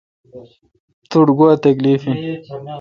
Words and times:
تو 1.09 1.17
ٹھ 1.25 1.31
گوا 1.37 1.51
تکلیف 1.65 2.01
این؟ 2.07 2.17